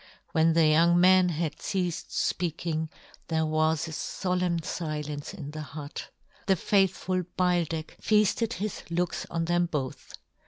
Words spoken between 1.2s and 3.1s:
had ceafed fpeaking,